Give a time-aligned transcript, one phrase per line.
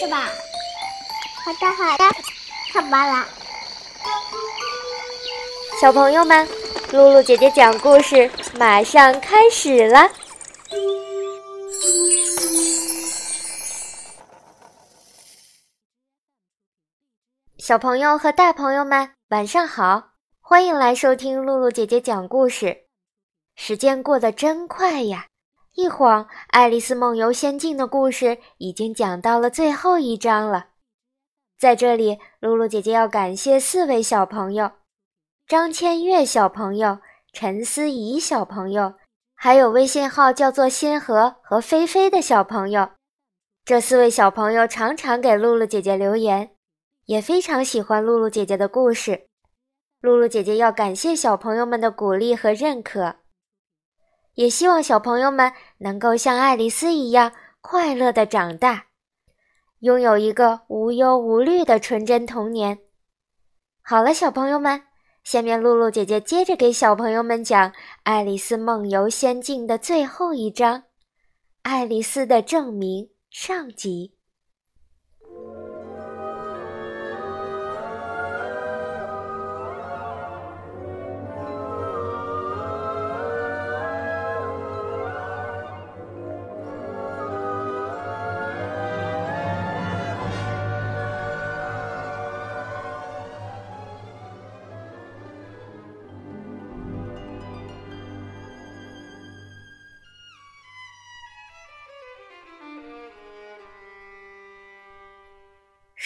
[0.00, 0.30] 是吧。
[1.44, 2.04] 好的，好的，
[2.72, 3.28] 看吧啦。
[5.78, 6.48] 小朋友们，
[6.90, 10.10] 露露姐姐讲故事马上开始了。
[17.58, 20.12] 小朋友和大朋友们，晚上好！
[20.40, 22.86] 欢迎来收听露露姐姐讲故事。
[23.54, 25.26] 时间过得真快呀，
[25.76, 30.70] 一晃《爱丽丝梦游仙境》的故事已经讲到了最后一章了。
[31.58, 34.72] 在这里，露露姐姐要感谢四位小朋友。
[35.46, 36.98] 张千月小朋友、
[37.32, 38.94] 陈思怡小朋友，
[39.34, 42.90] 还有微信号叫做“星河”和“菲菲”的小朋友，
[43.64, 46.50] 这四位小朋友常常给露露姐姐留言，
[47.06, 49.28] 也非常喜欢露露姐姐的故事。
[50.00, 53.16] 露露姐姐要感谢小朋友们的鼓励和认可，
[54.34, 58.86] 也希望小朋友们能够像爱丽丝一样快乐的长大，
[59.80, 62.78] 拥有一个无忧无虑的纯真童年。
[63.82, 64.82] 好了，小朋友们。
[65.22, 67.70] 下面，露露姐姐接着给小朋友们讲
[68.04, 70.78] 《爱丽丝梦游仙境》的最后一章，
[71.60, 74.14] 《爱丽丝的证明》上集。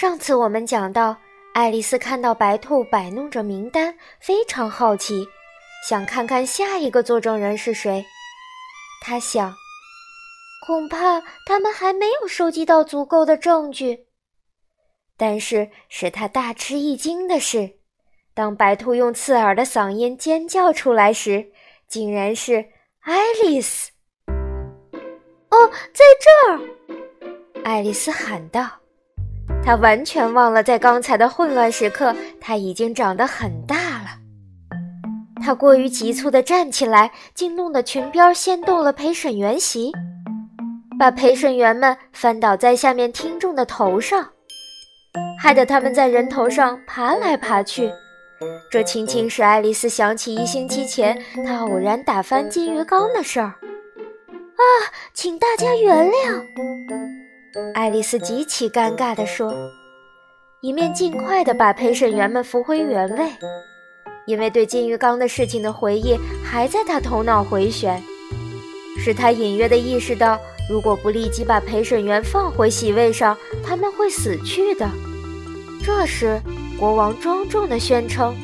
[0.04, 1.16] 上次我们讲到，
[1.54, 5.26] 爱丽丝看到白兔摆弄着名单，非常好奇，
[5.88, 8.04] 想看看下一个作证人是谁。
[9.00, 9.54] 她想，
[10.66, 14.00] 恐怕他们还没有收集到足够的证据。
[15.16, 17.78] 但是使她大吃一惊的是，
[18.34, 21.50] 当白兔用刺耳的嗓音尖叫出来时，
[21.88, 22.56] 竟然是
[23.00, 23.90] 爱丽丝。
[24.26, 26.60] 哦，在这儿！
[27.64, 28.83] 爱丽丝喊道。
[29.64, 34.10] 他完全忘了，在刚才的混乱时刻，他已经长得很大了。
[35.42, 39.90] 他过于急促地站起来，竟弄得裙边掀动了陪审员席，
[40.98, 44.28] 把陪审员们翻倒在下面听众的头上，
[45.38, 47.90] 害得他们在人头上爬来爬去。
[48.70, 53.46] 这轻轻使爱丽丝想起一星期前她偶然打翻金鱼缸的事儿。
[53.46, 54.62] 啊，
[55.14, 56.42] 请大家原谅。
[57.72, 59.54] 爱丽丝极其尴尬地说
[60.60, 63.30] ：“一面尽快地把陪审员们扶回原位，
[64.26, 68.02] 因为对金鱼缸的事情的回忆还在她头脑回旋，
[68.98, 70.38] 使她隐约地意识到，
[70.68, 74.88] 如果不立即把陪审员放回席位上，他们会死去的。”
[75.84, 76.40] 这时，
[76.78, 78.34] 国王庄重地宣称：“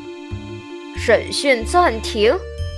[0.96, 2.32] 审讯暂停，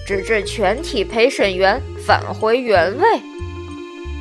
[0.06, 3.20] 直至全体陪审员返回原位。”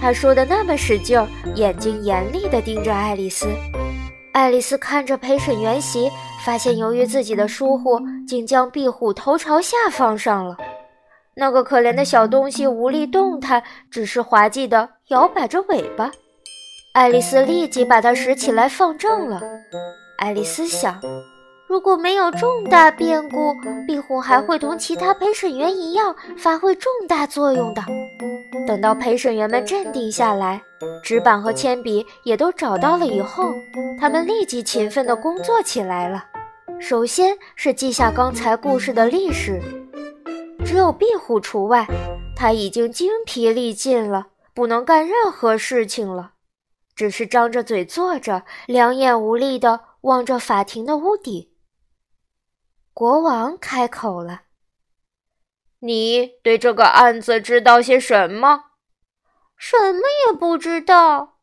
[0.02, 3.48] 他说的那么使劲儿，眼睛严厉地盯着爱丽丝。
[4.34, 6.10] 爱丽丝看着陪审员席，
[6.44, 10.58] 发现由于自己的疏忽，竟将壁虎头朝下放上了。
[11.36, 13.62] 那个可怜的小东西无力动弹，
[13.92, 16.10] 只是滑稽地摇摆着尾巴。
[16.96, 19.40] 爱丽丝立即把它拾起来放正了。
[20.18, 21.00] 爱丽丝想。
[21.72, 23.56] 如果没有重大变故，
[23.88, 27.82] 壁虎还会同其他陪审员一样发挥重大作用的。
[28.68, 30.62] 等到陪审员们镇定下来，
[31.02, 33.54] 纸板和铅笔也都找到了以后，
[33.98, 36.26] 他们立即勤奋地工作起来了。
[36.78, 39.62] 首先是记下刚才故事的历史，
[40.66, 41.88] 只有壁虎除外，
[42.36, 46.32] 他已经精疲力尽了，不能干任何事情了，
[46.94, 51.48] 只是张着嘴坐着，两眼无力地望着法庭的屋顶。
[52.94, 54.44] 国王开口了
[55.80, 58.72] ：“你对这个案子知道些什么
[59.56, 61.40] ？”“什么也不知道。”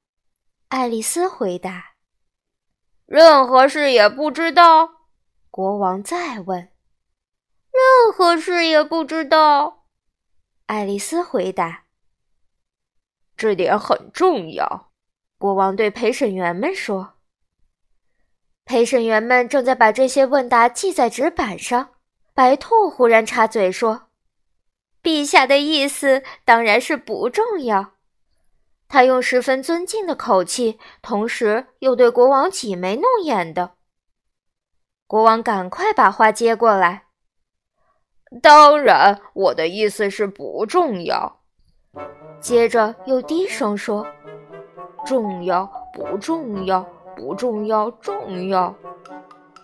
[0.68, 1.94] 爱丽丝回答。
[3.06, 5.06] “任何事也不知道？”
[5.50, 6.70] 国王再问。
[7.72, 9.86] “任何事也不知道。”
[10.66, 11.84] 爱丽丝回答。
[13.36, 14.92] “这点很重要。”
[15.38, 17.17] 国王对陪审员们说。
[18.68, 21.88] 陪审员们正在把这些问答记在纸板上。
[22.34, 24.08] 白兔忽然插嘴说
[25.02, 27.94] ：“陛下的意思当然是不重要。”
[28.86, 33.72] 他用十分尊敬的口气，同时又对国王挤眉弄眼的。
[35.06, 37.04] 国王赶快把话接过来
[38.42, 41.40] ：“当然，我的意思是不重要。”
[42.38, 44.06] 接着又低声说
[45.06, 46.86] ：“重要，不重要，
[47.18, 48.72] 不重要，重要，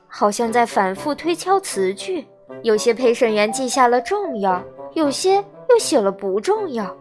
[0.08, 2.26] 好像在反复推敲词句。
[2.64, 4.60] 有些陪审员记下了重要，
[4.94, 5.36] 有些
[5.68, 6.94] 又写了不重要。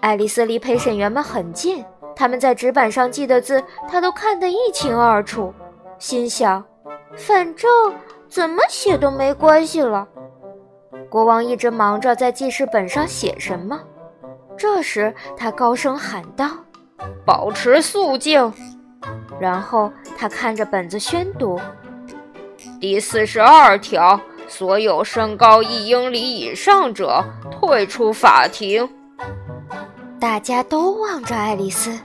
[0.00, 1.84] 爱丽丝离陪审员们很近，
[2.16, 5.54] 他们在纸板上记的字，她都看得一清二楚。
[5.98, 6.64] 心想，
[7.16, 7.70] 反正
[8.28, 10.08] 怎么写都没关系了。
[11.08, 13.80] 国王一直忙着在记事本上写什么。
[14.56, 16.48] 这时，他高声喊道
[17.24, 18.52] ：“保持肃静。”
[19.40, 21.58] 然后他看着本子宣读
[22.78, 28.88] ：“第四十二条，所有身高一英里以上者退出法庭。”
[30.20, 31.98] 大家都望着爱丽丝。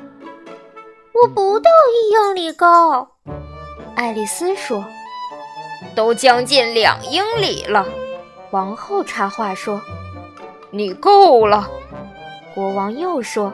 [1.11, 3.09] 我不到一英里高，
[3.95, 4.83] 爱丽丝说。
[5.93, 7.85] 都将近两英里了，
[8.51, 9.81] 王后插话说。
[10.71, 11.69] 你够了，
[12.53, 13.53] 国王又说。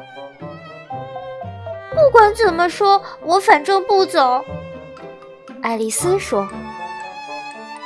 [2.01, 4.43] 不管怎么说，我反正不走。
[5.61, 6.47] 爱丽丝说。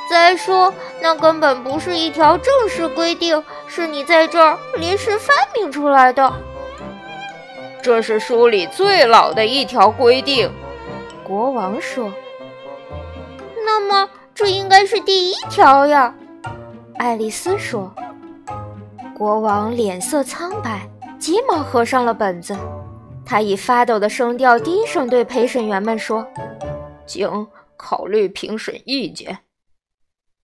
[0.08, 0.72] 再说，
[1.02, 6.32] 那根本不是一条正式规定，是你在这儿临时发明出来的。
[7.82, 10.50] 这是书里最老的一条规定，
[11.22, 12.10] 国王说。
[13.66, 16.14] 那么这应该是第一条呀，
[16.96, 17.92] 爱丽丝说。
[19.14, 22.56] 国王脸色苍白，急忙合上了本子。
[23.26, 26.26] 他以发抖的声调低声对陪审员们说
[27.06, 29.40] ：“请考虑评审意见。”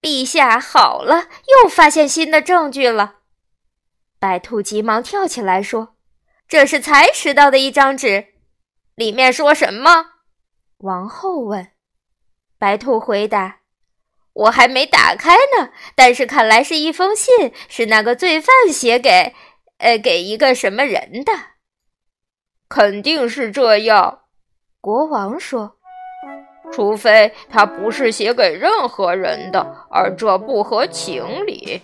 [0.03, 1.29] 陛下，好了，
[1.63, 3.19] 又发现新的证据了。
[4.19, 5.95] 白兔急忙跳起来说。
[6.49, 8.35] 这是才拾到的一张纸，
[8.95, 10.07] 里面说什么？
[10.79, 11.69] 王后问。
[12.59, 13.61] 白兔回答
[14.35, 19.35] ：“我还没打开呢，但是看来是一封信，是那个罪犯写给……
[19.79, 21.33] 呃，给一个什么人的？
[22.75, 24.21] 肯定是这样。”
[24.81, 25.73] 国王说
[26.73, 31.83] ：“除非他不是写给任何人的，而这不合情理。”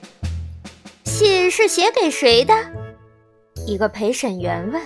[1.04, 2.54] 信是写给谁的？
[3.66, 4.80] 一个陪审员问：“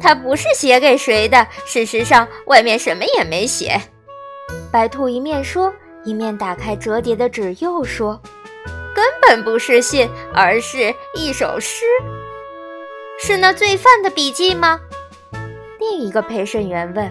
[0.00, 1.46] 他不是写给谁的？
[1.64, 3.80] 事实上，外面什么也没写。”
[4.72, 5.72] 白兔一面说，
[6.02, 8.20] 一面打开折叠的纸，又说
[8.96, 11.84] ：“根本不是信，而是一首诗。
[13.16, 14.80] 是那罪犯的笔记吗？”
[15.90, 17.10] 另一个陪审员问。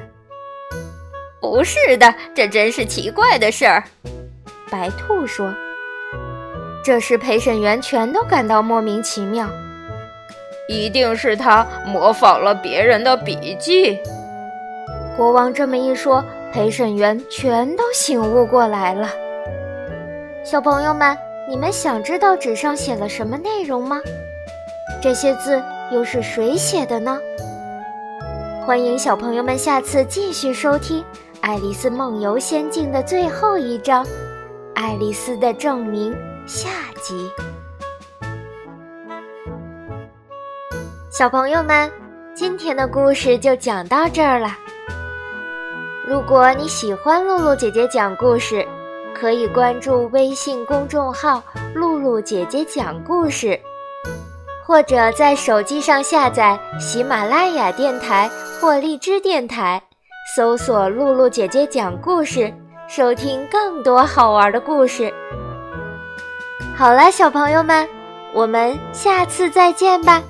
[1.39, 3.83] “不是的，这真是奇怪的事儿。”
[4.71, 5.53] 白兔说。
[6.83, 9.47] 这时，陪审员全都感到莫名其妙。
[10.67, 13.97] 一定是他模仿了别人的笔记。
[15.15, 19.09] 国王这么一说，陪审员全都醒悟过来了。
[20.43, 21.15] 小朋友们，
[21.47, 24.01] 你们想知道纸上写了什么内容吗？
[25.01, 25.61] 这些字
[25.91, 27.19] 又是谁写的呢？
[28.65, 31.01] 欢迎小朋友们下次继续收听
[31.41, 34.05] 《爱丽丝梦游仙境》的最后一章
[34.73, 36.13] 《爱丽丝的证明》
[36.47, 36.69] 下
[37.01, 37.29] 集。
[41.09, 41.91] 小朋友们，
[42.33, 44.57] 今天的故事就讲到这儿了。
[46.07, 48.65] 如果你喜欢露露姐姐讲故事，
[49.13, 51.43] 可以关注微信公众号
[51.75, 53.59] “露露姐姐讲故事”，
[54.65, 58.29] 或者在手机上下载喜马拉雅电台
[58.63, 59.83] 或荔枝电台，
[60.37, 62.49] 搜索“露露姐姐讲故事”，
[62.87, 65.13] 收听更多好玩的故事。
[66.73, 67.85] 好啦，小朋友们，
[68.33, 70.23] 我们下次再见吧。